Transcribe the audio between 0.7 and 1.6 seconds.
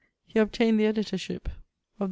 the editorship of the".